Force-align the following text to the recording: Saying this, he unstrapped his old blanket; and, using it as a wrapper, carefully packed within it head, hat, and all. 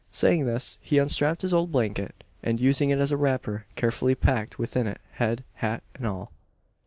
Saying 0.11 0.47
this, 0.47 0.79
he 0.81 0.97
unstrapped 0.97 1.43
his 1.43 1.53
old 1.53 1.71
blanket; 1.71 2.23
and, 2.41 2.59
using 2.59 2.89
it 2.89 2.97
as 2.97 3.11
a 3.11 3.17
wrapper, 3.17 3.67
carefully 3.75 4.15
packed 4.15 4.57
within 4.57 4.87
it 4.87 4.99
head, 5.11 5.43
hat, 5.57 5.83
and 5.93 6.07
all. 6.07 6.31